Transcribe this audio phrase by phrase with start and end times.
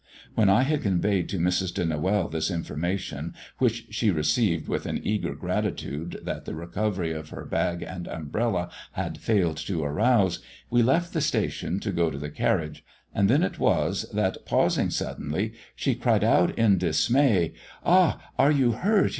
[0.33, 1.71] When I had conveyed to Mrs.
[1.75, 7.29] de Noël this information, which she received with an eager gratitude that the recovery of
[7.29, 10.39] her bag and umbrella had failed to rouse,
[10.71, 12.83] we left the station to go to the carriage,
[13.13, 17.53] and then it was that, pausing suddenly, she cried out in dismay
[17.85, 18.17] "Ah,
[18.49, 19.09] you are hurt!